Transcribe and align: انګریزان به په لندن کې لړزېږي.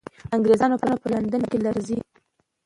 انګریزان 0.35 0.71
به 0.83 0.95
په 1.01 1.07
لندن 1.13 1.41
کې 1.49 1.57
لړزېږي. 1.65 1.99